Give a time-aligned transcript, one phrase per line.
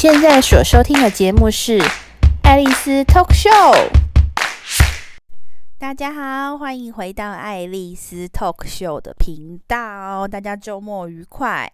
[0.00, 1.76] 现在所收听的节目是
[2.44, 3.72] 《爱丽丝 Talk Show》。
[5.76, 10.28] 大家好，欢迎回到爱丽丝 Talk Show 的频道。
[10.28, 11.72] 大家周末愉快。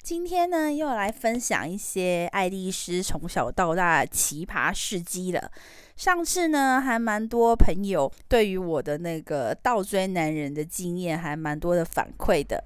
[0.00, 5.50] 今天呢，又来分享一些爱丽丝从小到大奇葩事迹了。
[5.96, 12.62] 上次呢，还蛮多朋友对于我的那个倒追男人的经验，还蛮多的反馈的，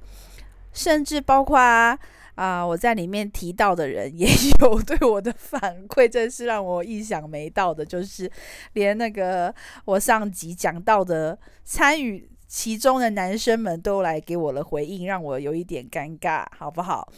[0.75, 1.99] 甚至包括啊、
[2.39, 4.29] 呃，我在里面提到的人也
[4.63, 8.31] 有对我的反馈，真是让我意想没到的，就是
[8.75, 9.53] 连那个
[9.85, 17.13] 我上集讲到的参与其中的男生们都来给我的回应，让我有一点尴尬，好不好？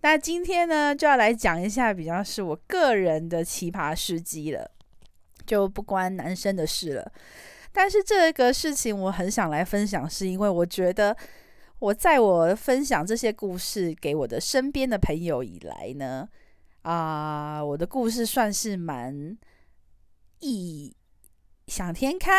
[0.00, 4.70] 那今天呢，就要来讲一下比较是我个人的奇葩事迹了。
[5.46, 7.12] 就不关男生的事了，
[7.70, 11.14] 但是这个事情我很想来分享，是因为我觉得
[11.84, 16.26] 我在我分享这些故事给我的身边的朋友以来呢，
[16.80, 19.36] 啊、我的故事算是蛮
[20.40, 20.96] 异
[21.66, 22.32] 想天开，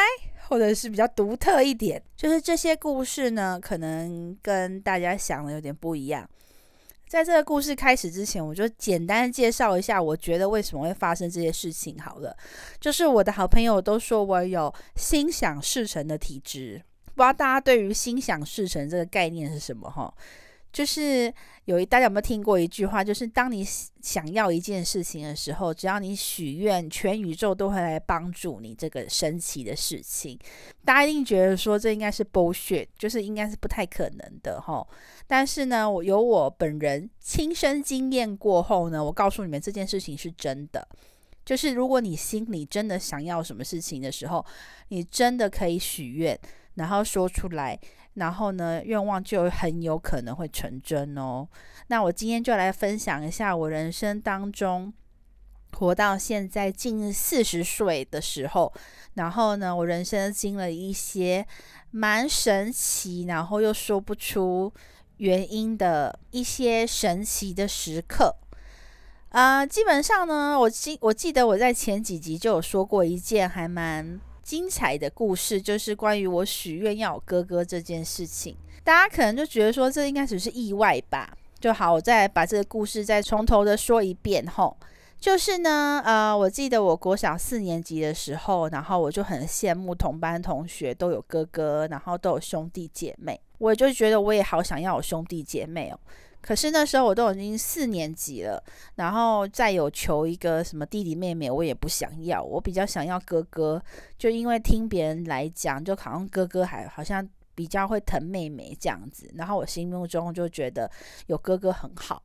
[0.50, 6.28] 或者是比较独特一点，就是这些故事呢，可能跟大家想的有点不一样。
[7.08, 12.00] 在这个故事开始之前，我就简单介绍一下，我觉得为什么会发生这些事情。
[12.00, 12.36] 好了，
[12.80, 16.82] 就是我的好朋友都说我有心想事成的体质，
[17.16, 19.90] 不知道大家对于心想事成这个概念是什么？
[19.90, 20.14] 哈。
[20.74, 23.02] 就是有一大家有没有听过一句话？
[23.02, 23.66] 就是当你
[24.02, 30.38] 想要一件事情的时候，只要你许愿，全宇宙都会来帮助你这个神奇的事情。
[30.84, 34.86] 大家一定觉得说这应该是 bullshit，就是应该是不太可能的哈。
[35.26, 40.86] 但是呢，我有我本人亲身经验过后呢，我告诉你们这件事情是真的。
[41.46, 44.46] 就是如果你心里真的想要什么事情的时候，
[44.90, 46.38] 你真的可以许愿，
[46.76, 47.80] 然后说出来。
[48.16, 51.46] 然后呢，愿望就很有可能会成真哦。
[51.88, 54.94] 那我今天就来分享一下我人生当中
[55.74, 58.72] 活到现在近四十岁的时候，
[59.16, 61.46] 然后呢，我人生经历一些
[61.92, 64.72] 蛮神奇，然后又说不出
[65.18, 68.34] 原因的一些神奇的时刻。
[69.32, 74.22] 啊、呃，基本上呢，我记我记得我在前几集就有说过一件还蛮。
[74.46, 81.36] 精彩的故事就是关于我许愿要有哥哥这件事情，大家可能就觉得说这应该只是意外吧。
[81.60, 84.78] 就好，我再把这个故事再从头的说一遍吼。
[85.20, 96.00] 就是呢，呃，我记得我国小四年级的时候，然后我就很羡慕同班同学都有哥哥，然后都有兄弟姐妹，我就觉得我也好想要有兄弟姐妹哦。
[96.46, 98.64] 可是那时候我都已经四年级了，
[98.98, 102.40] 然后再有求一个什么弟弟妹妹，我也不想要。
[102.40, 103.82] 我比较想要哥哥，
[104.16, 109.28] 就因为听别人来讲，就好像哥哥还好像比较会疼妹妹这样子。
[109.34, 110.88] 然后我心目中就觉得
[111.26, 112.22] 有哥哥很好，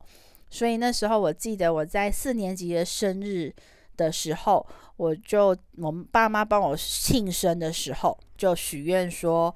[0.51, 3.51] 所以那时候我记得我在四年级的生日
[3.97, 4.63] 的时候，
[4.97, 9.55] 我就我们爸妈帮我庆生的时候，就许愿说。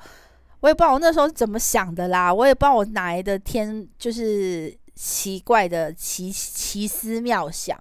[0.65, 7.79] 我也不知道我那时候是怎么想的啦，我也不知道我哪来的天，就是奇怪的奇奇思妙想，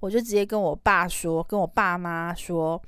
[0.00, 2.78] 我就直接跟我爸说，跟我爸妈说，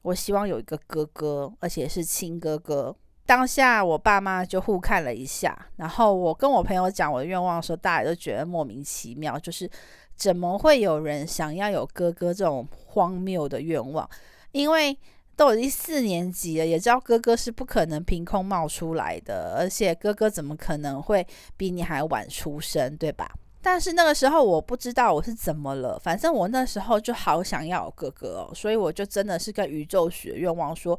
[0.00, 2.96] 我希望有一个哥哥，而且是亲哥哥。
[3.26, 9.70] 当下我爸妈就互看了一下，然后我跟我朋友讲我的愿望的时候，大家都觉得莫名其妙，就是
[10.16, 14.08] 怎么会有人想要有哥哥这种荒谬的愿望？
[14.52, 14.98] 因为
[15.36, 21.26] 都已经四年级了，也知道哥哥是不可能凭空冒出来的，而且哥哥怎么可能会
[21.56, 23.30] 比你还晚出生，对吧？
[23.62, 30.98] 但是那个时候我不知道我是怎么了，反正我那时候就好想要哥哥哦，所以我就真的是跟宇宙许愿望说，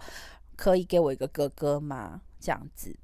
[0.56, 2.22] 可以给我一个哥哥吗？
[2.40, 2.96] 这样子。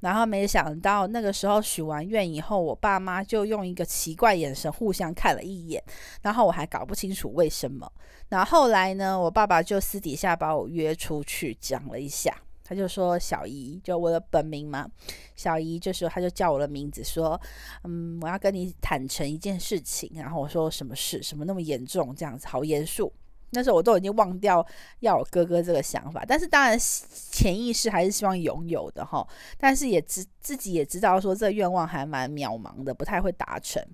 [0.00, 5.82] 然后没想到那个时候许完愿以后，我爸妈就用一个奇怪眼神互相看了一眼，
[6.22, 7.90] 然后我还搞不清楚为什么。
[8.28, 12.34] 然后后来呢，我爸爸就私底下把我约出去讲了一下，
[12.64, 14.88] 他就说：“小姨，就我的本名嘛，
[15.34, 17.40] 小姨。”就是他就叫我的名字，说
[17.82, 21.22] ：“嗯，我要跟你坦诚一件事情。”然后我说：“什么事？
[21.22, 22.14] 什么那么严重？
[22.14, 23.12] 这样子好严肃。”
[23.50, 24.64] 那时候我都已经忘掉
[25.00, 29.26] 要有哥哥这个想法，但是当然潜意识还是希望拥有的哈。
[29.58, 33.84] 但是也知自己也知道说这愿望还蛮渺茫的，不太会达成。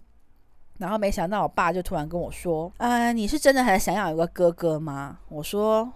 [0.78, 5.90] 然后没想到我爸就突然跟我说：“啊，你是真的很想要有个哥哥吗？”我说：“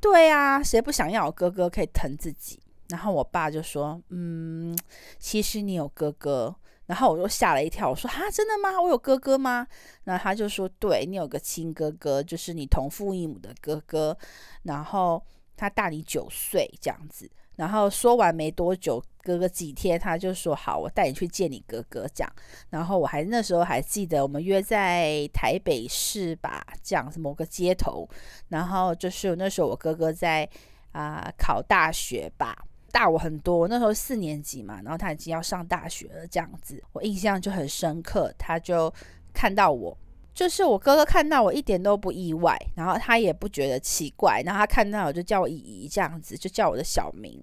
[0.00, 2.58] 对啊，谁不想要有哥哥可以疼自己？”
[2.88, 4.74] 然后我爸就说：“嗯，
[5.18, 6.56] 其实你有哥哥。”
[6.86, 8.80] 然后我就吓了一跳，我说：“哈，真的吗？
[8.80, 9.66] 我有哥哥吗？”
[10.04, 14.16] 然后他就说：“对，你有个亲哥哥，就是你同父异母的哥哥，
[14.62, 15.22] 然后
[15.56, 22.30] 他大你九岁这样子。”然后说完没多久，隔个几天，他就说好，我带你去见你哥哥这样。
[22.68, 28.06] 然后我还那时候还记得，我们约在台北市吧，这样某个街头。
[28.48, 30.46] 然后就是那时候我哥哥在
[30.92, 32.56] 啊、考大学吧，
[32.96, 38.32] 大我很多，那时候四年级嘛，然后他已经要上大学了这样子，我印象就很深刻。
[38.38, 38.90] 他就
[39.34, 39.94] 看到我。
[40.32, 47.38] 就是我哥哥看到我一点都不意外，然后他也不觉得奇怪，然后他看到我就叫我姨姨这样子，就叫我的小名，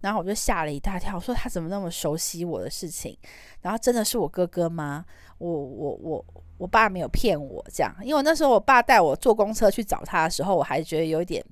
[0.00, 3.16] 然后我就吓了一大跳，说他怎么那么熟悉我的事情？
[3.62, 5.04] 然后真的是我哥哥吗？
[5.38, 6.24] 我我我
[6.58, 11.44] 我爸没有骗我这样，因为那时候我爸带我坐公车去找他的时候，我还觉得有一点，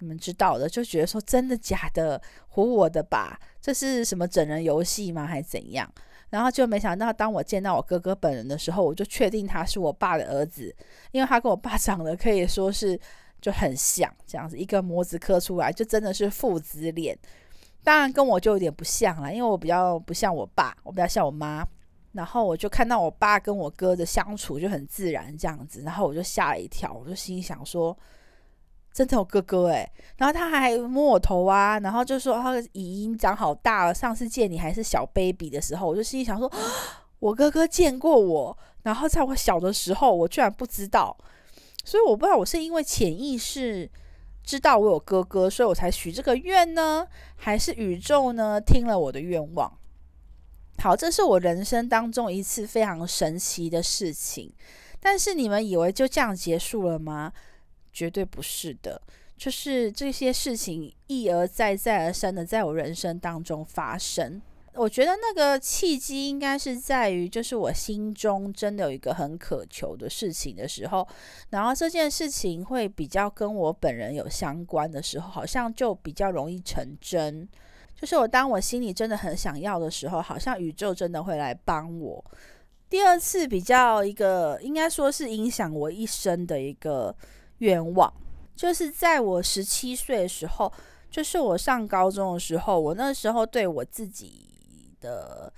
[0.00, 2.20] 你们知道的，就觉得说真的假的，
[2.54, 3.38] 唬我的吧？
[3.60, 5.26] 这是什么整人游戏吗？
[5.26, 5.90] 还是怎样？
[6.30, 10.74] 然后就没想到，当我见到我哥哥本人的时候，我就确定他是我爸的儿子，
[11.12, 12.98] 因为他跟我爸 长得可以说是
[13.40, 17.18] 就很像，这样子一个模子刻出来，就真的是父子脸。
[17.82, 21.66] 当然跟我就有点不像了，因为我比较不像我爸，我比较像我妈。
[22.12, 27.96] 然后我就看到我爸跟我哥的相处就很自然这样子，然后我就吓了一跳，我就心想说。
[28.92, 33.94] 真的有哥哥诶，然后他还摸我头啊，然后就说他的姨姨长好大了。
[33.94, 36.50] 上次见你还是小 baby 的时候，我就心里想说，
[37.20, 41.16] 我哥哥见过我，然后在我小的时候，我居然不知道，
[41.84, 43.88] 所以我不知道我是因为潜意识
[44.42, 47.06] 知道我有哥哥，所以我才许这个愿呢，
[47.36, 49.72] 还是宇宙呢听了我的愿望？
[50.78, 54.52] 好，这是我人生当中一次非常神奇的事情，
[54.98, 57.32] 但是你们以为就这样结束了吗？
[57.92, 59.00] 绝对不是的，
[59.36, 64.40] 就是这些事情一而再、再而三的在我人生当中发生。
[64.74, 71.06] 我觉得那个契机应该是在于，就是我心中真的有一个很渴求的事情的时候，
[71.50, 77.46] 然后这件事情会比较跟我本人有相关的时候，好像就比较容易成真。
[77.96, 82.24] 就是我当我心里真的很想要的时候，好像宇宙真的会来帮我。
[82.88, 87.14] 第二次比较一个，应该说是影响我一生的一个。
[87.60, 88.12] 愿望
[88.54, 90.70] 就是在我十七岁的时候，
[91.10, 95.50] 就是我上高中的时候，我那时候对我自己的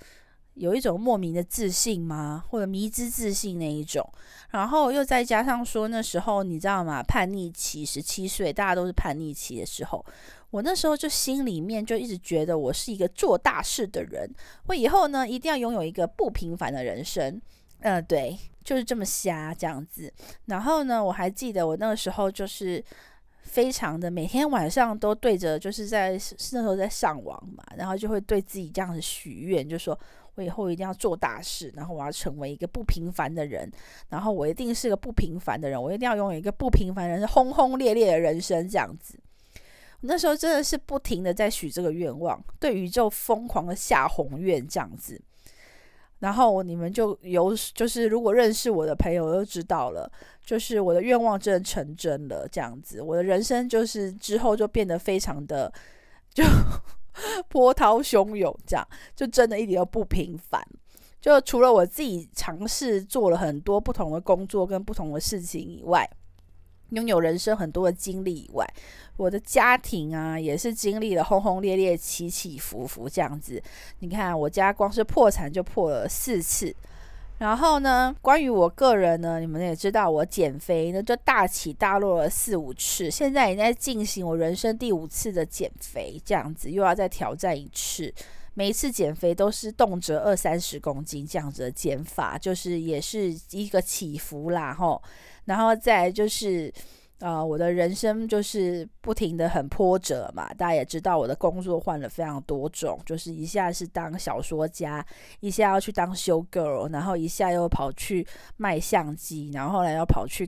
[0.53, 2.45] 有一种莫名的自信吗？
[2.47, 4.07] 或者迷之自信那一种，
[4.51, 7.03] 然后又再加上说那时候你知道吗？
[7.03, 10.05] 叛逆期，十七岁大家都是叛逆期的时候，
[10.49, 14.33] 我那时候就心里面就一直觉得我是一个做大事的人，
[14.67, 17.41] 我以后呢一定要拥有一个不平凡的人生。
[17.81, 18.37] 嗯、对。
[18.63, 20.11] 就是这么瞎这样子，
[20.45, 22.83] 然后呢，我还记得我那个时候就是
[23.41, 29.97] 非常的每天晚上都对着，就是在那时候在上网嘛，然后就会对自己这样子许愿，就说
[30.35, 33.71] 我以后一定要做大事，然后我要成为一个不平凡的人，
[34.09, 39.19] 然后我一定是个不平凡的人，我一定要拥有一个不平凡的人轰轰烈烈的人生这样子。
[40.05, 45.21] 那时候真的是不停的在许这个愿望，对宇宙疯狂的下宏愿这样子。
[46.23, 50.09] 然后你们就有，就是如果认识我的朋友都知道了，
[50.41, 55.69] 就是我的愿望真的成真了，这样子，我的人生就是之后就变得非常的
[56.33, 56.41] 就
[57.49, 60.65] 波涛汹涌，这样就真的一点都不平凡。
[61.19, 66.09] 就除了我自己尝试做了很多不同的工作跟不同的事情以外。
[66.89, 68.67] 拥有人生很多的经历以外，
[69.17, 73.61] 我的家庭啊也是经历了轰轰烈烈、起起伏伏这样子。
[73.99, 76.75] 你看，我家光是破产就破了四次。
[77.39, 83.09] 然后呢，关于我个人呢，你们也知道，我减肥呢就大起大落了四五次。
[83.09, 88.13] 现在也在进行我人生第五次的减肥，这样子又要再挑战一次。
[88.53, 95.01] 每一次减肥都是动辄二三十公斤这样子的减法，就是也是一个起伏啦，吼。
[95.45, 96.71] 然后再就是，
[97.19, 100.53] 呃，我的人生就是不停的很波折嘛。
[100.53, 105.05] 大家也知道，我的工作换了非常多种，就是一下是当小说家，
[105.39, 108.25] 一下要去当修 girl，然后一下又跑去
[108.57, 110.47] 卖相机，然后后来又跑去，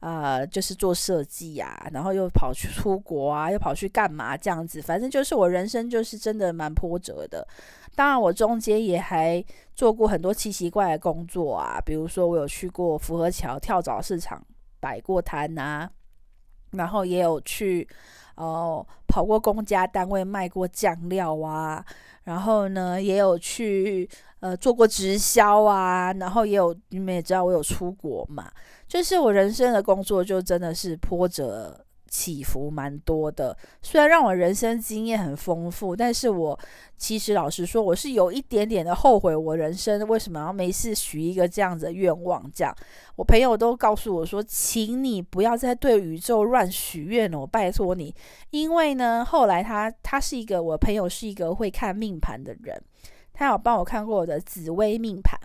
[0.00, 4.80] 呃，就是做设计啊，然后又跑去出国啊，又跑去干嘛这样子。
[4.82, 7.46] 反正就是我人生就是真的蛮波折的。
[7.98, 14.40] 当然，我中间也还做过很多奇奇怪怪的工作啊，比如说我有去过福和桥跳蚤市场
[14.78, 15.90] 摆过摊呐，
[16.70, 17.88] 然后也有去
[18.36, 21.84] 哦跑过公家单位卖过酱料啊，
[22.22, 28.48] 然后呢也有去呃做过直销啊，然后也有你们也知道我有出国嘛，
[28.86, 36.58] 就是我人生的工作就真的是波折起伏蛮多的，虽然让我人生经验很丰富，但是我
[36.96, 42.50] 其实老实说，我是有一点点的后悔，我人生为什么要没事许一个这样子的愿望？
[42.52, 42.74] 这样，
[43.14, 48.14] 我朋友都告诉我说，请你不要再对宇宙乱许愿了，我拜托你。
[48.50, 52.82] 因为呢，后来他他是一个我朋友，是一个会看命盘的人，
[53.32, 55.38] 他有帮我看过我的紫微命盘。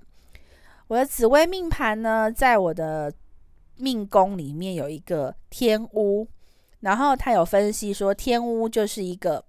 [0.88, 3.14] 我的紫微命盘呢，在我的
[3.78, 6.28] 命宫里面有一个天巫。
[6.84, 9.44] 然后他有分析说，天巫就是一个，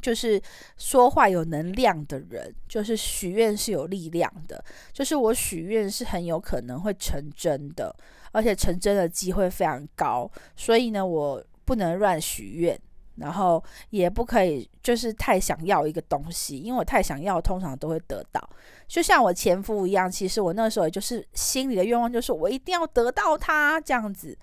[0.00, 0.40] 就是
[0.78, 7.94] 说话有能量的人，就是许愿是有力量的，就是我许愿是很有可能会成真的，
[8.32, 10.30] 而且成真的机会非常高。
[10.56, 12.78] 所以呢，我不能乱许愿，
[13.16, 18.40] 然后也不可以就是太想要一个东西，因为我太想要，通常都会得到。
[18.88, 24.36] 就像我前夫一样，其实我那时候也就是心里的愿望，就是我一定要得到他这样子。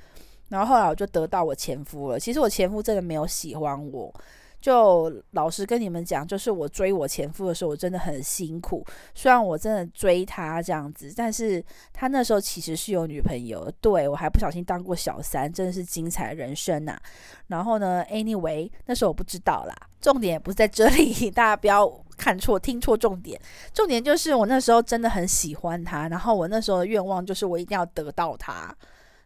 [0.52, 2.20] 然后后来我就得到我前夫了。
[2.20, 4.14] 其实我前夫真的没有喜欢我，
[4.60, 8.86] 就老实跟你们讲，就是我追我前夫的时候，我真的很辛苦。
[9.16, 17.00] 虽然我真的追他这样子，但是他那时候其实是有女朋友，对，我还不小心当过小三，真的是精彩人生呐、
[17.48, 23.40] 然后呢，anyway，那时候我不知道啦，重点也不是在这里， 大家不要看错、听错重点。
[23.74, 28.76] 重点就是我那时候真的很喜欢他，然后我那时候的愿望就是我一定要得到他。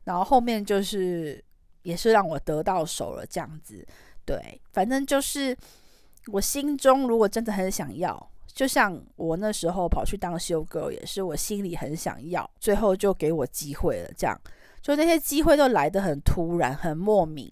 [0.06, 1.44] 然后后面就是
[1.84, 3.86] 也是让我得到手了这样子，
[4.26, 5.56] 对，反正就是
[6.32, 14.40] 我心中如果真的很想要，就像我那时候跑去当修 girl 也是我心里很想要，最后就给我机会了，这样
[14.82, 17.52] 就那些机会都来得很突然，很莫名，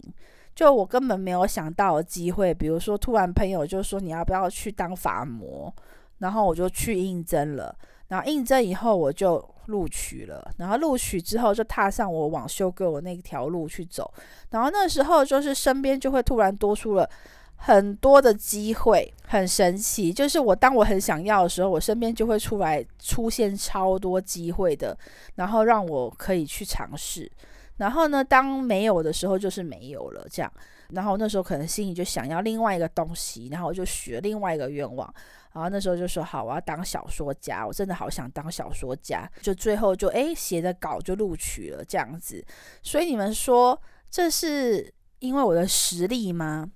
[0.54, 5.74] 就我根本没有想到的机会，比如说突然朋友就说你要不要去当法模，
[6.18, 7.76] 然后我就去应征了。
[8.08, 14.12] 然后应征以后我就录取了，然后录取之后就踏上我往修哥我那条路去走，
[14.50, 17.08] 然后那时候就是身边就会突然多出了
[17.56, 20.12] 很多的机会，很神奇。
[20.12, 24.96] 就是我当我很想要的时候，我身边就会出来出现超多机会的，
[25.36, 27.30] 然后让我可以去尝试。
[27.78, 30.52] 然后呢，当没有的时候就是没有了这样。
[30.90, 35.12] 然后那时候可能心里就想要另外一个东西，然后我就许了另外一个愿望。
[35.54, 39.26] 然后那时候就说好，我要当小说家，我真的好想当小说家。
[39.40, 42.44] 就最后就诶写的稿就录取了这样子。
[42.82, 43.80] 所以你们说
[44.10, 46.68] 这是因为我的实力吗？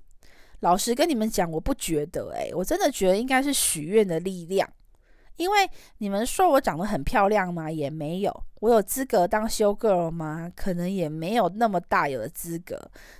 [0.60, 4.68] 老实跟你们讲，我不觉得诶，我真的觉得应该是许愿的力量。
[5.38, 7.70] 因为你们说我长得很漂亮吗？
[7.70, 8.44] 也没有。
[8.60, 10.52] 我有资格当修 girl 吗？
[10.56, 12.76] 可能也没有那么大有的资格。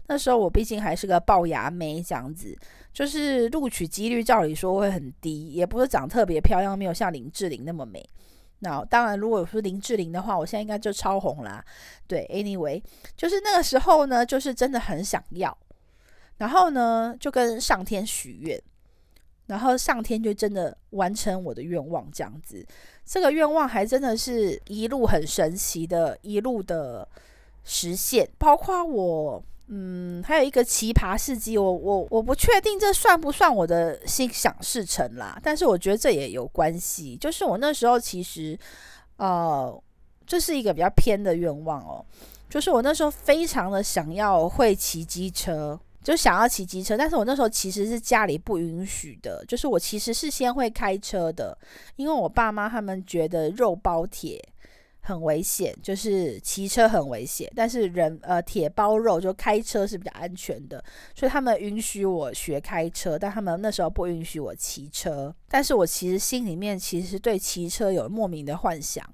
[0.09, 2.57] 那时候我毕竟还是个龅牙妹，这样子，
[2.93, 8.05] 就是录取几率照理说会很低，也不是长特别漂亮，没有像林志玲那么美。
[8.59, 11.65] 那当然，如果是林志玲的话，我现在应该就超红啦。
[12.09, 12.83] 对，anyway，
[13.17, 15.57] 就是那个时候呢，就是真的很想要，
[16.39, 18.61] 然后呢，就跟上天许愿。
[19.49, 22.64] 然后上天就真的完成我的愿望，这样子，
[23.05, 27.09] 这个愿望还真的是一路很神奇的，一路的
[27.64, 28.28] 实现。
[28.37, 37.17] 包括我，嗯，还有一个奇葩事迹，我我我不确定这算不算我的心想事成啦，但是我觉得这也有关系。
[37.17, 38.59] 就是我那时候其实，
[39.17, 39.83] 呃，
[40.26, 42.05] 这是一个比较偏的愿望哦，
[42.50, 45.81] 就是我那时候非常的想要会骑机车。
[46.09, 49.45] 就想要骑机车，但是我那时候其实是家里不允许的。
[49.47, 51.55] 就是我其实是先会开车的，
[51.97, 54.43] 因为我爸妈他们觉得肉包铁
[55.03, 57.53] 很危险，就是骑车很危险。
[57.55, 60.83] 但是人呃铁包肉就开车是比较安全的，
[61.15, 65.35] 所以他们允许我学开车，但他们那时候不允许我骑车。
[65.47, 69.05] 但是我其实心里面其实对骑车有莫名的幻想。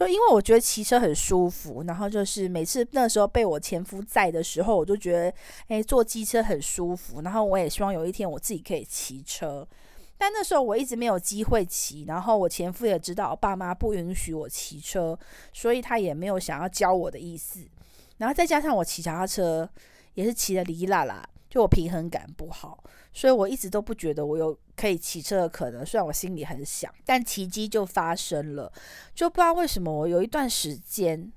[0.00, 5.34] 就因为我觉得骑车很舒服，然后就是每次那时候被我前夫载的时候，我就觉得，
[5.68, 7.20] 诶，坐机车很舒服。
[7.20, 9.68] 然后我也希望有一天我自己可以骑车，
[10.16, 12.04] 但那时候我一直没有机会骑。
[12.08, 15.18] 然后我前夫也知道我爸妈不允许我骑车，
[15.52, 17.60] 所以他也没有想要教我的意思。
[18.16, 19.68] 然后再加上我骑脚踏车
[20.14, 22.82] 也是骑得离啦啦，就我平衡感不好。
[23.12, 28.72] 所以我一直都不觉得我有可以骑车的可能，虽然我心里很想，但奇迹就发生了，
[29.14, 31.30] 就不知道为什么我有一段时间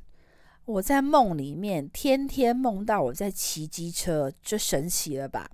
[0.63, 5.45] 我在梦里面天天梦到我在骑机车，就神奇了吧？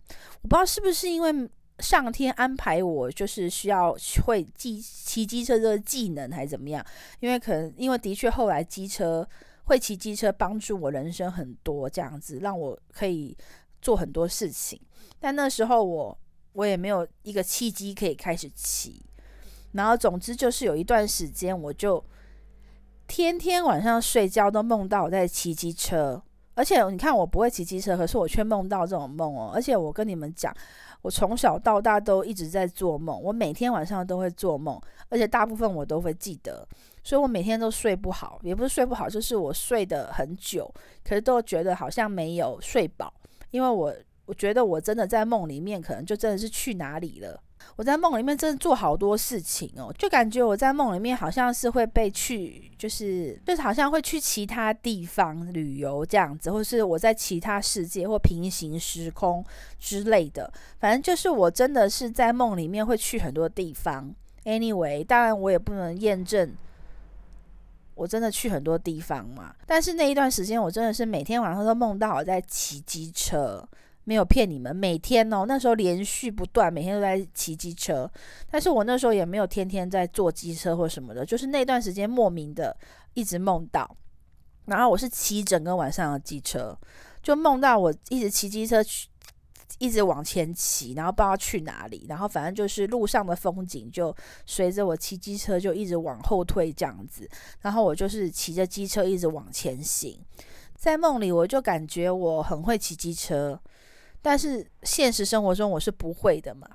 [0.43, 6.85] 我不知道是不是因为上天安排我就是需要会骑骑机车这个技能，还是怎么样？
[7.21, 9.27] 因为可能因为的确后来机车
[9.63, 13.35] 会骑机车帮助我人生很多，这样子让我可以
[13.81, 14.79] 做很多事情。
[15.19, 16.15] 但那时候我
[16.53, 19.01] 我也没有一个契机可以开始骑，
[19.73, 22.03] 然后总之就是有一段时间，我就
[23.07, 26.21] 天天晚上睡觉都梦到我在骑机车，
[26.55, 29.51] 而且你看，我不会骑机车，可是我却梦到这种梦哦。
[29.53, 30.53] 而且我跟你们讲，
[31.01, 34.79] 我从小到大都一直在做梦，我每天晚上都会做梦，
[35.09, 36.67] 而且大部分我都会记得，
[37.03, 40.71] 所以我每天都睡不好，也不是睡不好，就是我睡得很久，
[41.03, 43.13] 可是都觉得好像没有睡饱，
[43.51, 43.95] 因为我
[44.29, 47.41] 我觉得我真的在梦里面，可能就真的是去哪里了。
[47.75, 59.43] 我在梦里面真的做好多事情哦，就感觉我在梦里面好像是会被去，就是就是好像会去其他地方旅游这样子，或是我在其他世界或平行时空
[59.79, 60.53] 之类的。
[60.79, 64.13] 反正就是我真的是在梦里面会去很多地方。
[64.45, 66.55] Anyway，当然我也不能验证
[67.95, 69.55] 我真的去很多地方嘛。
[69.65, 73.67] 但是那一段时间，我真的是每天晚上都梦到我在骑机车。
[74.09, 78.11] 没有骗你们，每天哦，那时候连续不断，每天都在骑机车。
[78.49, 82.75] 但是我那时候也没有天天在坐机车或什么的，就是那段时间莫名的
[83.13, 83.95] 一直梦到。
[84.65, 86.75] 然后我是骑整个晚上的机车，
[87.21, 89.07] 就梦到我一直骑机车去，
[89.77, 92.07] 一直往前骑，然后不知道去哪里。
[92.09, 94.15] 然后反正就是路上的风景就
[94.47, 97.29] 随着我骑机车就一直往后退这样子。
[97.61, 100.19] 然后我就是骑着机车一直往前行，
[100.75, 103.61] 在梦里我就感觉我很会骑机车。
[104.21, 106.67] 但是现实生活中我是不会的嘛，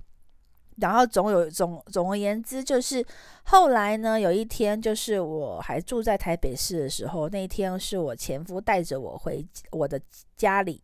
[0.76, 3.04] 然后总有总总而言之，就是
[3.44, 10.00] 后来呢，有一天就是我还住在台北市的时候，那一天是我前夫带着我回我的
[10.36, 10.82] 家里，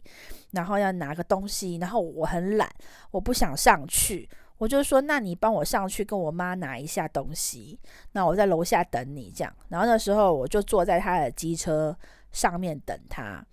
[0.53, 2.71] 然后要拿个东西，然后我很懒，
[3.11, 7.81] 我不想上去，我就说，那你帮我上去跟我妈拿一下东西，
[8.13, 11.97] 那我在楼下等你这样，然后那时候我就坐在他的机车
[12.31, 13.45] 上面等他。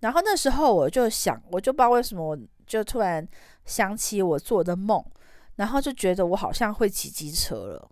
[0.00, 3.26] 然后那时候我就想，我就不知道为什么，我就突然
[3.64, 5.04] 想起我做的梦，
[5.56, 7.90] 然后就觉得我好像会骑机车了，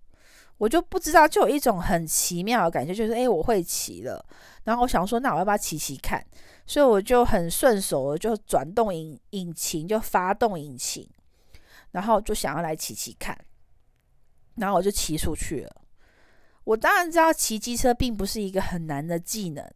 [0.59, 4.25] 我就不知道，就有一种很奇妙的感觉，就是诶，我会骑了。
[4.65, 6.25] 然后我想说，那我要不要骑骑看？
[6.67, 11.09] 所以我就很顺手的就转动引引擎，就发动引擎，
[11.91, 13.37] 然后就想要来骑骑看，
[14.57, 15.77] 然后我就骑出去了。
[16.65, 19.69] 我当然知道骑机车并不是一个很难的技能。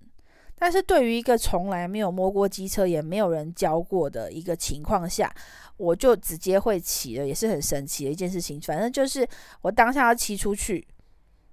[0.56, 5.30] 但是对于一个从来没有摸过机车，也没有人教过的一个情况下，
[5.76, 8.60] 我就直接会骑了，也是很神奇的一件事情。
[8.60, 9.28] 反正就是
[9.62, 10.86] 我当下要骑出去，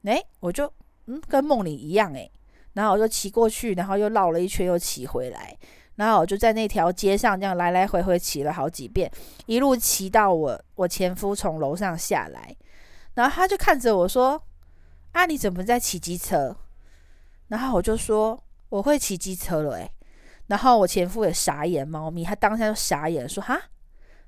[0.03, 0.71] 诶，我就
[1.07, 2.31] 嗯跟梦里一样诶，
[2.73, 5.57] 然后我就骑过去，然后又绕了一圈又骑回来，
[5.95, 9.11] 然后我就在那条街上这样来来回回骑了好几遍，
[9.47, 12.55] 一路骑到我我前夫从楼上下来，
[13.15, 14.41] 然后他就看着我说
[15.11, 16.55] ：“啊，你怎么在骑机车？”
[17.49, 18.41] 然后我就说。
[18.71, 19.91] 我会骑机车了诶，
[20.47, 23.61] 然后我前夫也傻眼，猫咪，他当下就傻眼，说：“哈，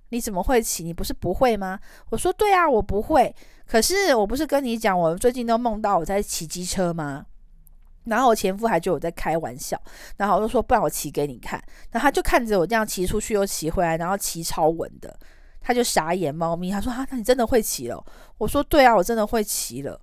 [0.10, 0.84] 你怎么会骑？
[0.84, 1.80] 你不是不会吗？”
[2.12, 3.34] 我说：“对啊，我不会。
[3.66, 7.26] 可是我不是跟你讲，我最近都梦到我在骑机车吗？”
[8.04, 9.82] 然后我前夫还觉得我在开玩笑，
[10.18, 11.58] 然后我就说：“不然我骑给你看。”
[11.90, 15.18] 然后他就看着我这样骑出去又骑回来，然后骑超稳的，
[15.62, 18.06] 他就傻眼，猫咪，他说：“哈，那你真的会骑了？”
[18.38, 19.98] 我说：“对啊，我真的会骑了。”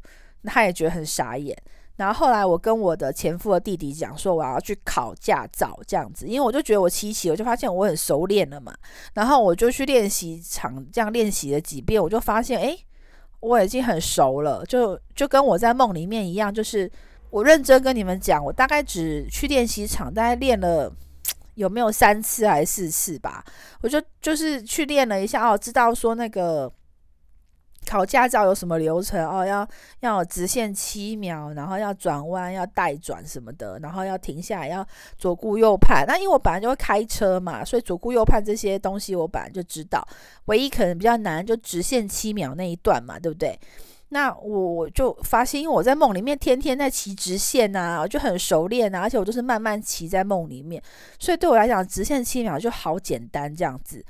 [0.45, 1.55] 他也觉得很傻眼。
[2.01, 8.75] 然后后来我跟我的前夫的弟弟讲说，我要去考驾照这样子，因为我就觉得我七骑，我就发现我很熟练了嘛。
[9.13, 12.75] 然后我就去练习场这样练习了几遍，我就发现诶，
[13.41, 16.91] 我已经很熟了，就就跟我在梦里面一样，就是
[17.29, 20.91] 我认真跟你们讲，我大概只去练习场，大概练了
[21.57, 23.45] 有没有三次还是四次吧，
[23.83, 26.73] 我就就是去练了一下哦，知道说那个。
[27.87, 29.45] 考驾照有什么流程哦？
[29.45, 29.67] 要
[30.01, 36.05] 要直线七秒，然后要转弯，要带转什么的，然后要停下来，要左顾右盼。
[36.07, 40.07] 那因为我本来就会开车嘛，所以左顾右盼这些东西我本来就知道。
[40.47, 43.59] 唯一可能比较难就直线七秒那一段嘛，对不对？
[44.13, 50.83] 那我我就发现，因为我在梦里面天天在骑直线啊，就很熟练啊，而且我都是慢慢骑在梦里面，
[51.19, 54.05] 所以对我来讲，直线七秒就好简单这样子。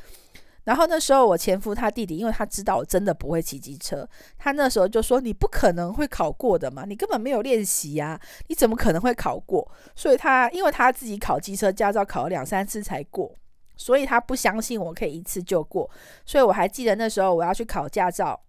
[0.70, 13.34] 然后那时候我前夫他弟弟，因为他知道我真的不会骑机车，他那时候就说：“你不可能会考过的嘛，你根本没有练习呀，你怎么可能会考过？”所以他因为他自己考机车驾照考了两三次才过，
[13.76, 15.90] 所以他不相信我可以一次就过。
[16.24, 18.40] 所以我还记得那时候我要去考驾照，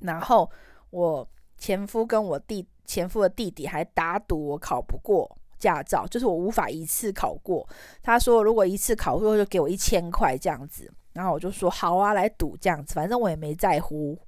[0.00, 0.50] 然后
[0.90, 7.64] 我前夫跟我弟前夫的弟弟还打赌我考不过驾照，就是我无法一次考过。
[8.02, 10.92] 他说如果一次考过就给我一千块这样子。
[11.14, 14.18] 然后我就说好啊，来赌这样子，反正我也没在乎。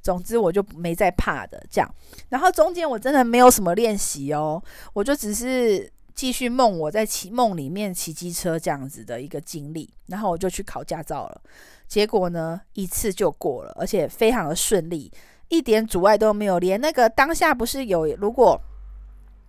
[0.00, 1.94] 总之我就没在怕的这样。
[2.28, 9.90] 然后中间我真的没有什么练习哦，我就只是继续梦我在骑梦里面骑机车这样子的一个经历。
[10.06, 11.40] 然后我就去考驾照了，
[11.88, 15.10] 结果呢一次就过了，而且非常的顺利，
[15.48, 16.60] 一点阻碍都没有。
[16.60, 18.60] 连那个当下不是有如果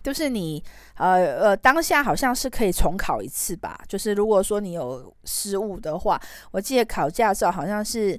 [0.08, 0.63] 就是你
[0.96, 6.17] 呃呃当下好像是可以重考一次吧，就是如果说你有失误的话，
[6.52, 8.17] 我记得考驾照好像是。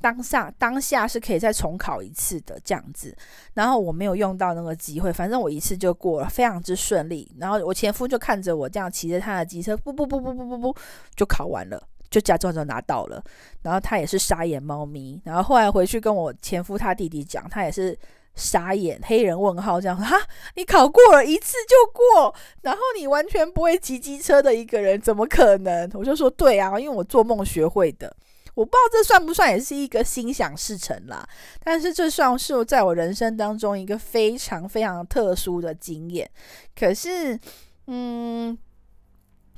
[0.00, 3.12] 当下当下是可以再重考一次的这样子，
[3.54, 7.28] 然后我没有用到那个机会，反正我一次就过了，非常之顺利。
[7.36, 10.76] 然后我前夫就看着我这样骑着他的机车，不不不不不不不，
[11.16, 13.20] 就考完了，就驾照就拿到了。
[13.62, 15.20] 然后他也是傻眼猫咪。
[15.24, 17.98] 然后后来回去跟我前夫他弟弟讲，他也是
[18.38, 20.16] 傻眼黑人问号这样，哈，
[20.54, 25.90] 你考过了一次就过，然后你完全不会骑机车的一个人，怎么可能？
[25.94, 28.16] 我就说对啊，因为我做梦学会的。
[28.54, 31.28] 我不知道这算不算也是一个心想事成啦，
[31.62, 36.28] 但是这算是在我人生当中一个非常非常特殊的经验。
[36.76, 37.38] 可是，
[37.86, 38.56] 嗯，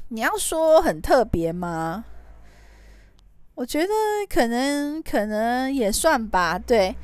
[0.08, 2.04] 你要说很特别吗？
[3.54, 3.92] 我觉得
[4.28, 6.94] 可能可能也算吧，对。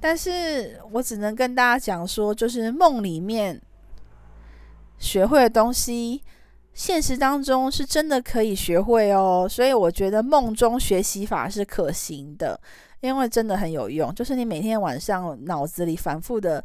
[0.00, 3.60] 但是我只能跟大家讲说，就是梦里面
[4.98, 6.22] 学会的东西。
[6.72, 12.58] 现实当中是真的可以学会哦，所以我觉得梦中学习法是可行的，
[13.00, 14.14] 因为真的很有用。
[14.14, 16.64] 就是你每天晚上脑子里反复的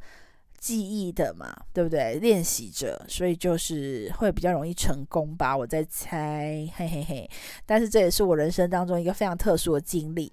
[0.59, 2.15] 记忆的嘛，对不对？
[2.19, 7.29] 练习着，所以就是会比较容易成功吧，我在猜，嘿嘿嘿。
[7.65, 10.31] 但是这也是我人生当中一个非常特殊的经历。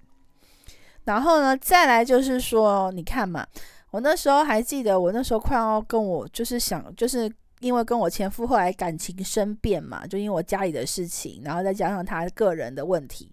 [1.04, 3.46] 然后呢，再来就是说，你看嘛，
[3.90, 7.32] 我那时候还记得，我那时候快要跟我就是想就是。
[7.62, 13.30] 因为跟我前夫后来感情生变嘛，就因为我家里的事情，然后再加上他个人的问题，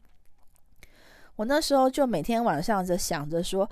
[1.35, 3.67] 我那时候就每天晚上就想着说，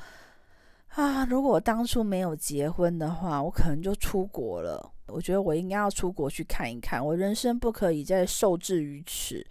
[0.95, 4.91] 啊，如果我当初没有结婚的话，我可能就出国了。
[5.05, 9.45] 我觉得我应该要出国去看一看，我人生不可以再受制于此，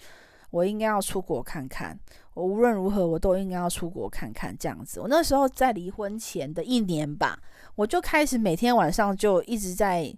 [0.51, 1.97] 我应该要出国看看。
[2.37, 5.01] 我无论如何，我都应该要出国看看这样子。
[5.01, 7.37] 我那时候在离婚前的一年吧，
[7.75, 10.15] 我就开始每天晚上就一直在。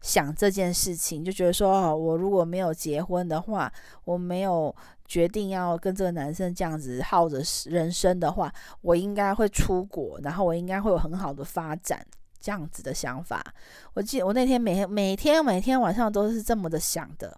[0.00, 3.72] 想这件事情，就觉得说，哦，我如果没有结婚的话，
[4.04, 4.72] 我没有
[5.06, 8.48] 决定要跟这个男生这样子耗着人生的话，
[8.80, 12.06] 我应该会出国，然后我应该会有很好的发展，
[12.38, 13.44] 这样子的想法。
[13.94, 17.36] 我记得我那天每天每天每天晚上都是这么的想的，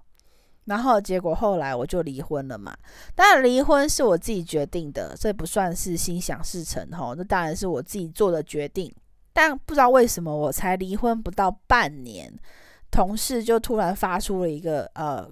[0.70, 2.72] 然后结果后来我就离婚了嘛。
[3.16, 8.94] 当然离婚是我自己决定的，这不算是心想事成吼，那当然是我自己做的决定。
[9.32, 12.32] 但不知道为什么，我才离婚不到半年，
[12.88, 15.28] 同事就突然发出了一个呃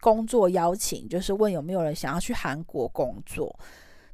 [0.00, 3.58] 工作邀请，就是问有没有人想要去韩国工作，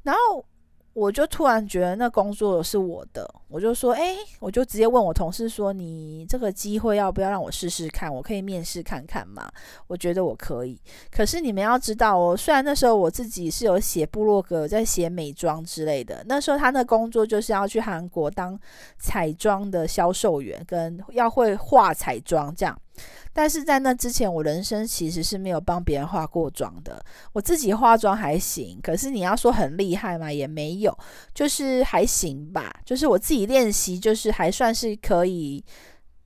[0.04, 0.44] 然后。
[0.94, 8.12] 我就突然觉得那工作是我的，我就说，哎，我就直接问我同事说，你这个机会要不要让我试试看？
[8.14, 9.50] 我可以面试看看吗？
[9.88, 10.80] 我觉得我可以。
[11.10, 18.56] 可是你们要知道哦，虽然那时候我自己是有写部落格，在写美妆之类的，那时候他那工作就是要去韩国当
[18.96, 22.78] 彩妆的销售员，跟要会画彩妆这样。
[23.32, 27.04] 但是在那之前，我人生其实是没有帮别人化过妆的。
[27.32, 30.96] 我自己化妆还行，可是你要说很厉害嘛，也没有，
[31.34, 32.72] 就是还行吧。
[32.84, 35.64] 就是我自己练习，就是还算是可以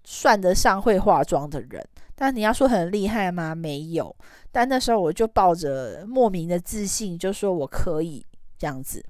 [0.04, 1.83] 算得上会化妆的人。
[2.14, 3.54] 但你要说很厉害吗？
[3.54, 4.14] 没有。
[4.52, 8.24] 但那时候我就抱着莫名的自信，就说我可以
[8.59, 9.02] 这样子，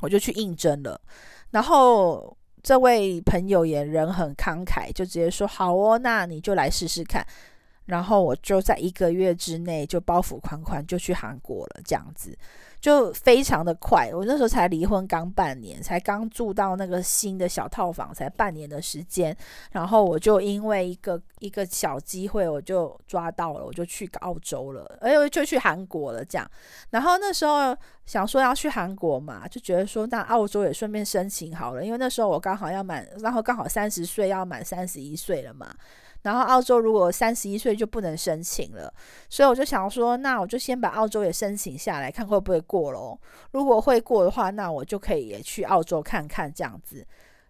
[0.00, 1.00] 我就去应征了。
[1.50, 2.36] 然后。
[2.62, 7.26] 这位朋友也人很慷慨，就直接说好哦，那你就来试试看。
[7.90, 12.36] 然后我就在一个月之内就包袱款款就去韩国了，这样子。
[12.80, 19.36] 就非常的快，我那时候才离婚刚半年，才刚住到那个新的小套房，才半年的时间，
[19.72, 26.50] 然后我就因为一个一个小机会，我就抓到了，我就去澳洲了，哎，就去韩国了，这样。
[26.88, 27.76] 然后那时候
[28.06, 35.70] 想说要去韩国嘛，就觉得说那澳洲也顺便申请好了，因为那时候我刚好要满，然后刚好三十岁要满三十一岁了嘛。
[36.22, 38.92] 然后澳洲如果三十一岁就不能申请了，
[39.28, 43.18] 所以我就想说，那我就先把澳洲也申请下来，看会不会过咯。
[43.52, 47.06] 如果会过的话，那我就可以也去澳洲看看这样子。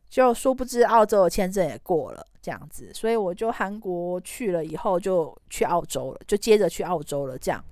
[0.09, 7.65] 就殊不知澳洲的签证也过了这样子，所以我就韩国去了以后就去澳洲了，就接着去澳洲了，这样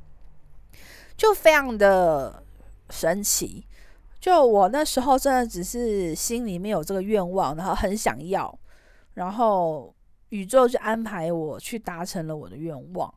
[1.16, 2.42] 就非常的
[2.90, 3.64] 神奇。
[4.18, 8.58] 就我那时候真的只是心里面有这个愿望，然后很想要，
[9.14, 9.94] 然后。
[10.30, 13.12] 宇宙就安排我去达成了我的愿望，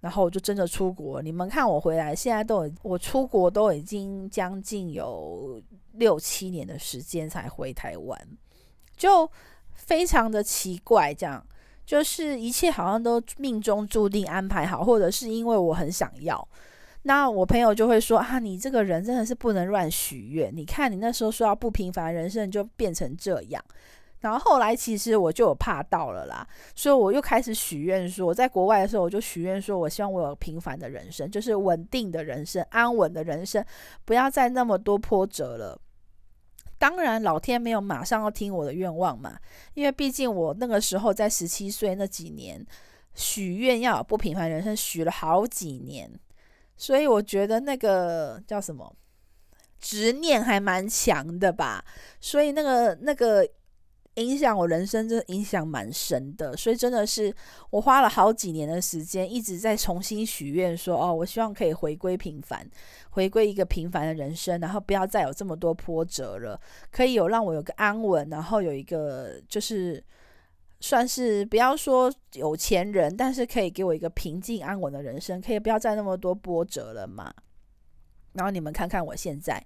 [0.00, 1.22] 然后我就真的出国。
[1.22, 8.20] 你们看我回来，现在都我出国都已经将近有六七年的时间才回台湾，
[8.96, 9.30] 就
[9.74, 11.14] 非常的奇怪。
[11.14, 11.44] 这样
[11.84, 16.46] 就是一切好像都命中注定安排好，或者是因为我很想要。
[17.02, 20.50] 那我朋友就会说啊，你这个人真的是不能乱许愿。
[20.52, 23.64] 你看你那时候说要不平凡人生，就变成这样。
[24.20, 33.64] 然后后来其实我就有怕到了啦，所以我又开始许愿说，我在国外的时候我就许愿说，我希望我有平凡的人生，就是稳定的人生、安稳的人生，
[34.06, 35.78] 不要再那么多波折了。
[36.78, 39.38] 当然，老天没有马上要听我的愿望嘛，
[39.74, 42.64] 因为毕竟我那个时候在十七岁那几年
[43.14, 46.10] 许愿要有不平凡人生，许了好几年，
[46.76, 48.90] 所以我觉得那个叫什么
[49.78, 51.84] 执念还蛮强的吧，
[52.18, 53.46] 所以那个那个。
[54.16, 57.34] 影响我人生，真的影响蛮深的，所以真的是
[57.70, 62.66] 我花了好几年的时间，一直在重新许愿，说哦，我希望可以回归平凡，
[63.10, 66.58] 回归一个平凡的人生，然后不要再有这么多波折了，
[66.90, 70.02] 可以有让我有个安稳，然后有一个就是
[70.80, 77.32] 算是不要说有钱人，但是可以给我一个平静安稳的人生，可以不要再那么多波折了嘛。
[78.32, 79.62] 然后你们看看我现在。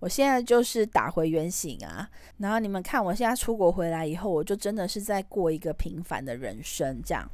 [0.00, 2.08] 我现在就是打回原形啊，
[2.38, 7.30] 然后你们看，我现在出国回来以后，我就真的是在过一个平凡的人生，这样。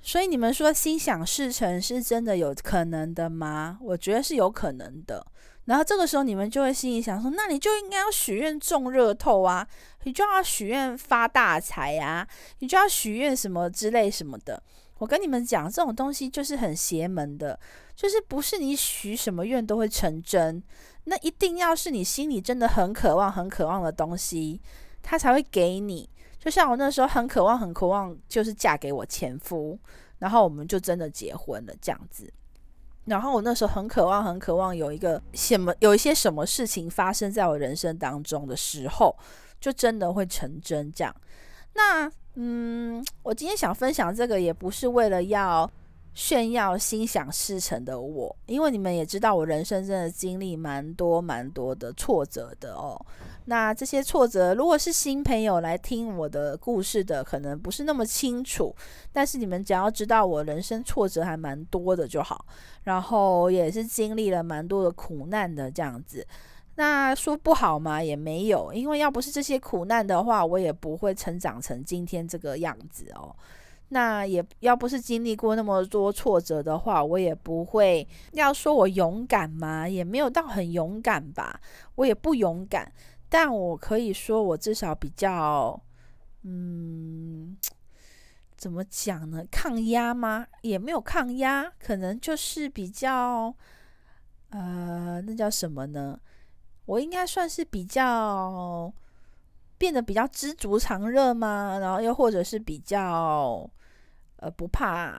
[0.00, 3.78] 所以你们说心想事成是真的有可能的吗？
[3.80, 5.26] 我觉得是有可能的。
[5.64, 9.66] 然后这个时候你们就会心里想说，那你就应该要许愿中热透啊，
[10.02, 14.62] 你就要许愿发大财啊，你就要许愿什么之类什么的。
[14.98, 17.58] 我跟你们讲，这种东西就是很邪门的，
[17.96, 20.62] 就是不是你许什么愿都会成真。
[21.04, 24.60] 那一定要是你心里真的很渴望、很渴望的东西，
[25.02, 26.08] 他才会给你。
[26.38, 29.78] 就像我那时候很渴望、很渴望，就是嫁给我前夫，
[30.18, 32.32] 然后我们就真的结婚了这样子。
[33.04, 39.14] 然后我那时候很渴望、很渴望有一个什么、有一些什么事情发生在我人生当中的时候，
[39.60, 41.14] 就真的会成真这样。
[41.74, 45.70] 那嗯，我今天想分享这个，也不是为了要。
[46.14, 52.98] 炫耀心想事成的我，因为你们也知道，我人生真的经历蛮多蛮多的挫折的哦。
[53.46, 58.74] 那这些挫折，如果是新朋友来听我的故事的，可能不是那么清楚。
[59.12, 62.46] 但是你们只要知道我人生挫折还蛮多的就好，
[62.84, 66.26] 然后也是经历了蛮多的苦难的这样子。
[66.76, 73.34] 那说不好嘛，也没有，因为要不是这些苦难的话，我也不会成长成今天这个样子哦。
[73.88, 81.60] 那也要不是经历过那么多挫折的话，我也不会要说我勇敢嘛，也没有到很勇敢吧，
[81.94, 82.90] 我也不勇敢，
[83.28, 85.80] 但我可以说我至少比较，
[86.42, 87.56] 嗯，
[88.56, 89.44] 怎么讲呢？
[89.50, 90.46] 抗压吗？
[90.62, 93.54] 也没有抗压，可能就是比较，
[94.50, 96.18] 呃，那叫什么呢？
[96.86, 98.92] 我应该算是比较。
[99.84, 101.78] 变得比较知足常乐吗？
[101.78, 103.68] 然后又或者是比较
[104.36, 105.14] 呃不怕，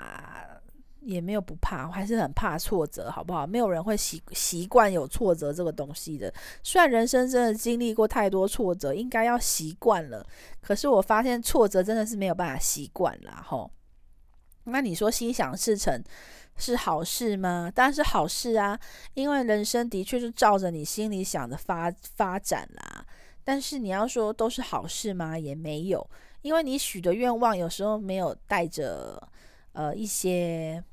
[1.01, 3.45] 也没有不怕，我还是很怕挫折，好不好？
[3.45, 6.33] 没有人会习习惯有挫折这个东西的。
[6.63, 10.25] 虽然人生真的经历过太多挫折，应该要习惯了，
[10.63, 13.69] 可是我发现挫折真的是没有办法习惯了吼。
[14.63, 16.03] 那你说心想事成
[16.57, 17.71] 是好事吗？
[17.75, 18.79] 当然是好事啊，
[19.13, 23.05] 因为人生的确是照着你心里想的发发展啦。
[23.45, 25.39] 但是你要说都是好事吗？
[25.39, 26.05] 也没有，
[26.41, 29.21] 因为你许的愿望有时候没有带着
[29.71, 30.83] 呃一些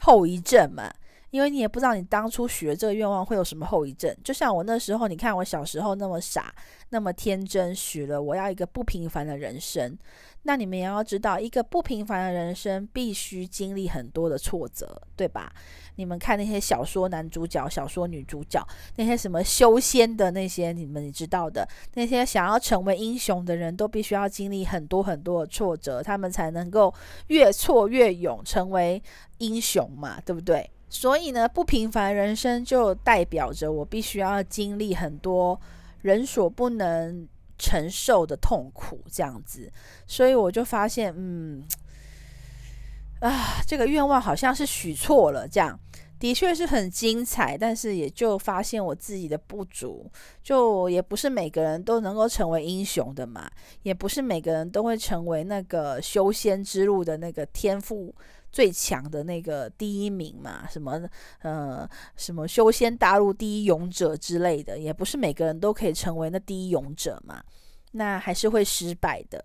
[0.00, 0.92] 后遗症嘛，
[1.30, 4.14] 因为你也不知道你当初许的这个愿望会有什么后遗症。
[4.24, 6.54] 就像我那时候，你看我小时候那么傻，
[6.90, 9.96] 那么天真，许了我要一个不平凡的人生。
[10.44, 15.52] 那你们也要知道，一个不平凡的人生必须经历很多的挫折，对吧？
[15.96, 26.94] 你们看那些小说男主角、小说女主角，那些什么修仙的那些，你们知道的，那些想要成为英雄的人都必须要经历很多很多的挫折，他们才能够
[27.26, 29.02] 越挫越勇，成为
[29.38, 30.70] 英雄嘛，对不对？
[30.88, 35.60] 所以呢，不平凡人生就代表着我必须要经历很多
[36.02, 37.28] 人所不能。
[37.60, 39.68] 承受的痛苦，这样子，
[40.06, 41.60] 所以我就发现，嗯，
[43.18, 45.76] 啊，这个愿望好像是许错了，这样
[46.20, 50.08] 的确是很精彩，但是也就发现我自己的不足，
[50.40, 53.50] 就也不是每个人都能够成为英雄的嘛，
[53.82, 58.14] 也不是每个人都会成为那个修仙之路的那个天赋。
[58.50, 61.00] 最强的那个第一名嘛，什么
[61.42, 67.42] 呃什么修仙大陆第一勇者之类的，也不是每个人都可以成为那第一勇者嘛，
[67.92, 69.44] 那还是会失败的。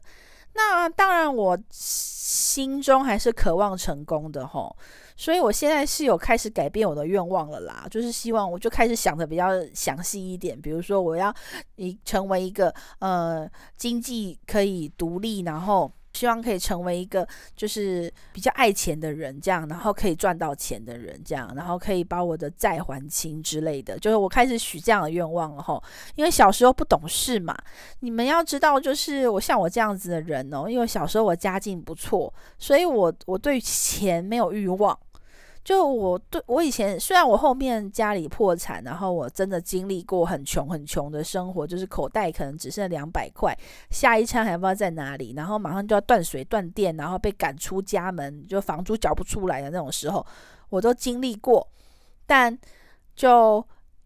[0.54, 4.76] 那当然，我心中还是渴望成功的吼，
[5.18, 11.34] 所以我现在是有开始改变我的愿望了啦，就是希望我就开始想的比较详细一点，比如说我要
[11.76, 15.92] 一成为一个呃经济可以独立，然后。
[16.13, 23.97] 希望可以成为一个就是比较爱钱的人，这样，然后可以赚到钱的人，这样，然后可以把我的债还清之类的。
[23.97, 25.82] 就是我开始许这样的愿望了吼，
[26.15, 27.58] 因为小时候不懂事嘛。
[28.02, 34.97] 你们要知道，就是我像我这样子的人哦，因为小时候我家境不错，所以我我对钱没有欲望。
[35.63, 43.58] 就我对我以前，虽然我后面家里破产，然后我真的经历过很穷很穷的生活，就是口袋可能只剩两百块，
[43.89, 50.26] 下一餐还不知道在哪里，然后马上就要断水断电，然后被赶出家门，就房租缴不出来的那种时候，
[50.67, 51.65] 我都经历过，
[52.26, 52.60] 但
[53.15, 53.65] 就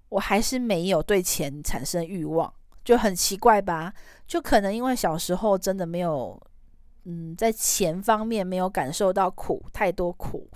[0.10, 2.54] 我还是没有对钱产生欲望，
[2.86, 3.92] 就很奇怪吧？
[4.28, 6.40] 就可能因为小时候真的没有，
[7.06, 10.48] 嗯，在钱方面没有感受到苦，太多苦。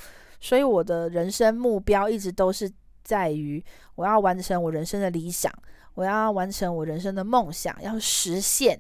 [0.42, 2.70] 所以我的人生目标一直都是
[3.02, 3.64] 在于，
[3.96, 5.50] 我要完成我人生的理想，
[5.94, 8.78] 我要完成我人生的梦想，要实现，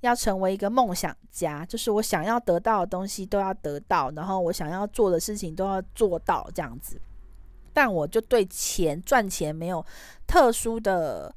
[0.00, 6.98] 要成为一个梦想家，就是我想要得到的东西都要得到，然后我想要做的事情都要做到这样子。
[7.74, 9.84] 但我就对钱赚钱没有
[10.26, 11.34] 特殊的。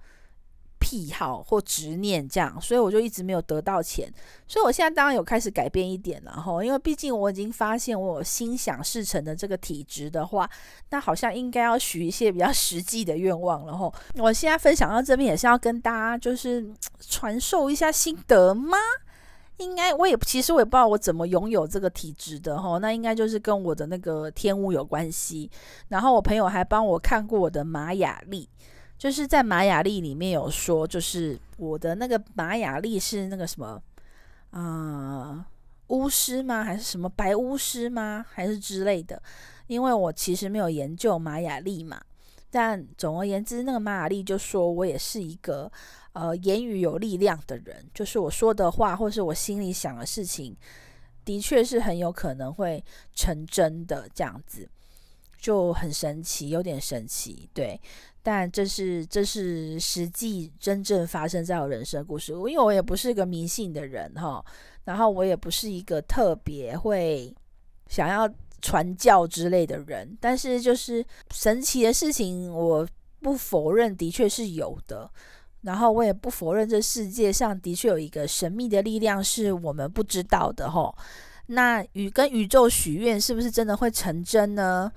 [0.84, 4.12] 癖好或执念这样，所以我就一直没有得到钱。
[4.46, 10.50] 所以我现在当然有开始改变一点了哈，因为毕竟我已经发现我心想事成的这个体质的话，
[10.90, 13.90] 那好像应该要许一些比较实际的愿望了哈。
[14.18, 16.70] 我现在分享到这边也是要跟大家就是
[17.00, 18.78] 传授一下心得吗？
[19.58, 25.50] 应该我也其实我也不知道我怎么拥有这个体质的哈，那应该就是跟我的那个天物有关系。
[25.88, 28.50] 然后我朋友还帮我看过我的玛雅历。
[29.04, 33.84] 就是在玛雅历里面有说，就是我的那个玛雅历是那个什么
[34.52, 35.46] 啊、
[35.88, 36.64] 巫师吗？
[36.64, 38.26] 还是什么白巫师吗？
[38.32, 39.22] 还是之类的？
[39.68, 42.02] 因为我其实没有研究玛雅历嘛。
[42.50, 45.70] 但总而言之，那个玛雅历就说我也是一个
[46.14, 50.56] 呃言语有力量的人，就是我说的话或是我心里想的事情，
[51.26, 52.82] 的确是很有可能会
[53.14, 54.70] 成真的，这样子
[55.38, 57.78] 就很神奇，有点神奇，对。
[58.24, 64.44] 但这是这是实际真正发生在我人生故事，因为我也不是个迷信的人哈，
[64.86, 67.36] 然后我也不是一个特别会
[67.90, 68.28] 想要
[68.62, 72.88] 传教之类的人，但是就是神奇的事情，我
[73.20, 75.12] 不否认的确是有的，
[75.64, 80.96] 然后我也不否认这世界上的确有一个神秘的力量是我们不知道的哈。
[81.48, 84.90] 那与跟宇宙许愿是不是真的会成真呢？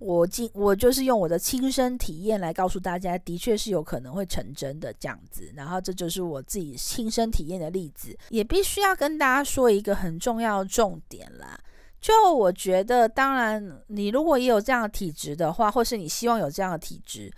[0.00, 5.52] 我今我就是用我的亲身体验来告诉大家，的确是有可能会成真的这样子。
[5.54, 11.60] 然后这就是我自己亲身体验的例子，也必须要跟大家说一个很重要的重点啦。
[12.00, 17.30] 就我觉得，当然你如果也有这样的体质的话，或是你希望有这样的体质，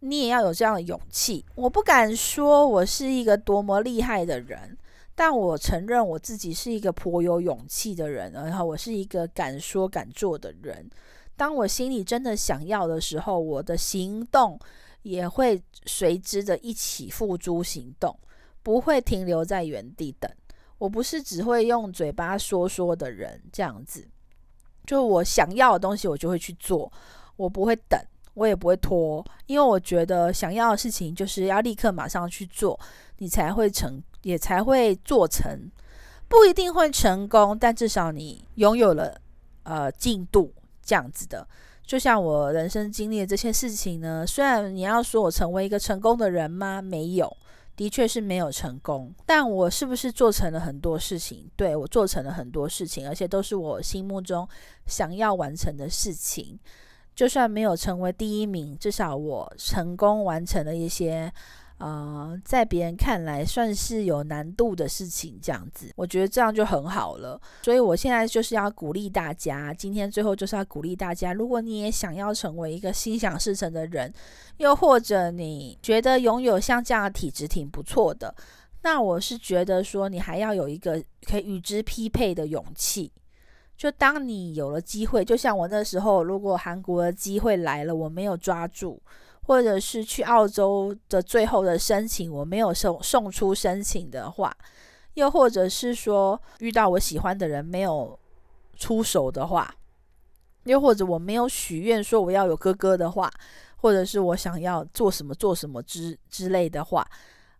[0.00, 1.46] 你也要有这样的勇气。
[1.54, 4.76] 我不敢说我是一个多么厉害的人，
[5.14, 10.90] 但我承认我自己是一个颇有勇气的人，然后我是一个敢说敢做的人。
[11.40, 14.60] 当我心里真的想要的时候，我的行动
[15.00, 18.14] 也会随之的一起付诸行动，
[18.62, 20.30] 不会停留在原地等。
[20.76, 24.06] 我不是只会用嘴巴说说的人，这样子。
[24.84, 26.92] 就我想要的东西，我就会去做，
[27.36, 27.98] 我不会等，
[28.34, 32.78] 我也不会拖，因为我觉得想要的事情就是要立刻马上去做，
[33.16, 35.70] 你才会成，也才会做成。
[36.28, 39.18] 不一定会成功，但至少你拥有了
[39.62, 40.52] 呃进度。
[40.90, 41.46] 这样子的，
[41.86, 46.82] 就像我人生经历的这些事情呢，虽然你要说我成为一个成功的人吗？
[46.82, 47.36] 没有，
[47.76, 49.14] 的确是没有成功。
[49.24, 51.48] 但我是不是做成了很多事情？
[51.54, 54.48] 对，我做成了很多事情，而且都是我心目中
[54.86, 56.58] 想要完成的事情。
[57.14, 61.32] 就算没有成为第一名，至少我成功完成了一些。
[61.80, 67.40] 呃，在别人看来算是有难度的事情，这样子，我觉得这样就很好了。
[67.62, 74.12] 所以我现在就是要鼓励大家，今天最后就是要鼓励大家，如果你也想要成为一个心想事成的人，
[74.58, 78.34] 又或者你觉得拥有像这样的体质挺不错的，
[78.82, 83.10] 那我是觉得说你还要有一个可以与之匹配的勇气。
[83.74, 89.00] 就当你有了机会，就像我那时候，如果韩国的机会来了，我没有抓住。
[89.50, 94.56] 或者是去澳洲的最后的申请，我没有送送出申请的话，
[95.14, 98.16] 又或者是说遇到我喜欢的人没有
[98.76, 99.74] 出手的话，
[100.66, 103.28] 又或者我没有许愿说我要有哥哥的话，
[103.78, 107.04] 或者是我想要做什么做什么之之类的话，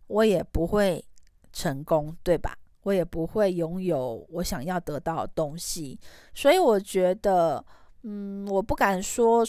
[0.07, 1.03] 我也不会
[1.51, 2.57] 成功，对吧？
[2.83, 5.99] 我也不会拥有我想要得到的东西。
[6.33, 7.61] 所以我觉得，
[8.03, 9.45] 嗯，我不敢说。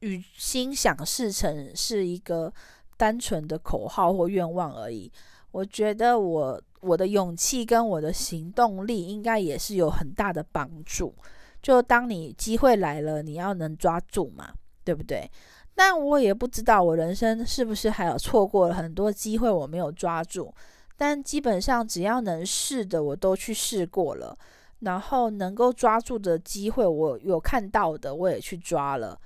[0.00, 2.52] 与心想事成是一个
[2.96, 5.10] 单纯的口号或愿望而已。
[5.50, 11.14] 我觉得我我的勇气跟我的行动力应该也是有很大的帮助。
[11.62, 14.52] 就当你机会来了，你要能抓住嘛，
[14.84, 15.28] 对不对？
[15.74, 20.54] 但我也不知道我人生是不是还有错过了很多机会我没有抓住。
[20.96, 24.36] 但基本上只要能试的，我都去试过了。
[24.80, 29.18] 然后能够抓住的机会，我有看到的，我也去抓了。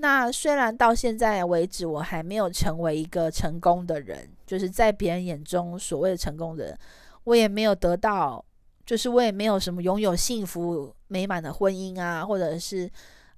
[0.00, 6.78] 那虽然到现在为止，我还没有成为一个成功的人，就是在别人眼中所谓的成功的人，
[7.24, 8.44] 我也没有得到，
[8.84, 12.90] 就是我也没有什么拥有幸福美满的婚姻啊，或者是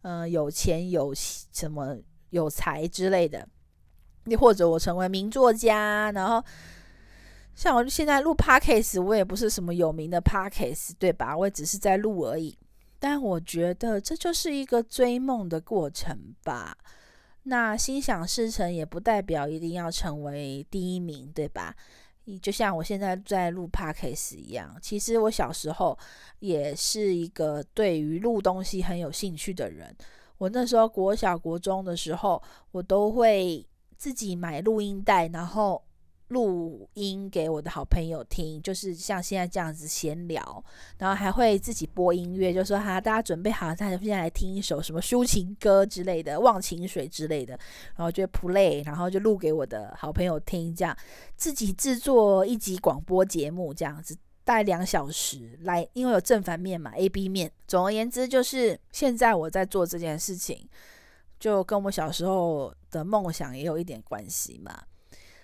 [0.03, 1.97] 嗯、有钱有什么
[2.31, 3.47] 有才之类的，
[4.27, 6.43] 又或者我成为名作家，然后。
[7.55, 11.37] 像我现在录 Podcast，我也不是什么有名的 Podcast，对吧？
[11.37, 12.57] 我也只是在录而已。
[13.05, 16.79] 但我觉得这就是一个追梦的过程吧。
[17.43, 21.75] 那心想事成也不代表一定要成为第一名，对吧？
[22.27, 25.99] 你就像我现在在录 Podcast 一样，其实我小时候
[26.39, 29.93] 也是一个对于录东西很有兴趣的人。
[30.39, 32.41] 我那时候国小国中的时候，
[32.71, 35.83] 我都会自己买录音带，然后。
[36.33, 40.64] 录音给我的好朋友听，就是像现在这样子闲聊，
[40.99, 47.53] 然后还会自己播音乐，就说哈，大家准备好，大家现在来听一首什么抒情歌之类的，忘情水之类的，
[47.95, 50.97] 然后就 play，然后就录给我的好朋友听，这样
[51.37, 57.53] 自己制作一集广播节目，这样子大概两小时来，因为有正反面嘛，A B 面。
[57.68, 60.68] 总而言之，就是现在我在做这件事情，
[61.39, 64.83] 就跟我小时候的梦想也有一点关系嘛。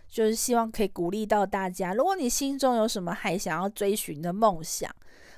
[0.08, 4.90] 就是希望可以鼓励到大家，如果你心中有什么还想要追寻的梦想，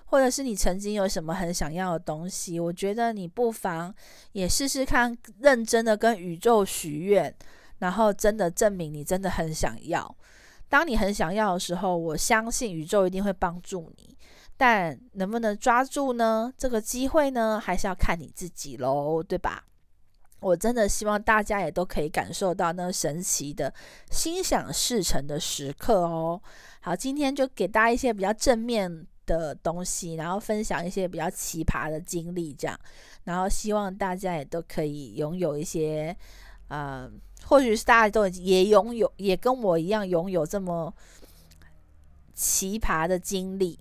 [0.06, 3.94] 或者是你曾经有什么很想要的东西，我觉得你不妨
[4.32, 7.34] 也试试看，认真的跟宇宙许愿，
[7.78, 10.16] 然后真的证明你真的很想要。
[10.68, 14.16] 当你很想要的时候，我相信宇宙一定会帮助你。
[14.56, 16.52] 但能不能抓住呢？
[16.56, 19.64] 这个机会呢，还是要看你自己喽，对吧？
[20.40, 23.72] 我真的希望大家也都可以感受到那神奇的
[24.10, 26.40] 心想事成的时刻哦。
[26.80, 32.78] 好，今天就给大家一些比较正面的东西，然后分享一些比较奇葩的经历，这样，
[33.24, 36.16] 然后希望大家也都可以拥有一些，
[36.68, 37.08] 呃，
[37.44, 40.92] 或许是大家都也拥有，也跟我一样拥有这么
[42.34, 43.78] 奇葩的经历。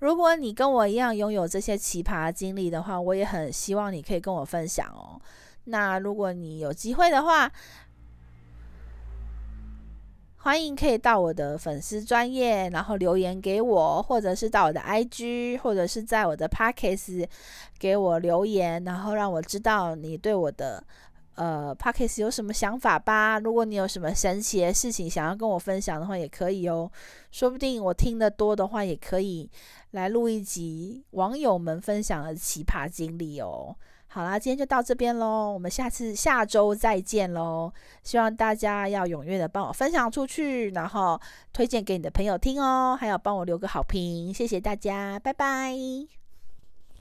[0.00, 5.18] 如果你跟我一样拥有这些奇葩经历的话，我也很希望你可以跟我分享哦。
[5.64, 7.50] 那如果你有机会的话，
[10.36, 17.26] 欢迎可以到我的粉丝专业，然后留言给我，或者是到我的 IG，或者是在我的 Podcast
[17.78, 20.84] 给我留言，然后让我知道你对我的
[21.36, 23.38] 呃 Podcast 有什么想法吧。
[23.38, 26.92] 如果你有什么神奇的事情想要跟我分享的话，也可以哦。
[27.30, 29.50] 说不定我听得多的话，也可以
[29.92, 33.74] 来录一集网友们分享的奇葩经历哦。
[34.14, 37.72] 好啦，今天就到这边喽，我们下次下周再见喽。
[38.04, 41.20] 希望大家要踊跃的帮我分享出去，然后
[41.52, 46.23] 推荐给你的朋友听哦，还要帮我留个好评，谢谢大家，拜拜。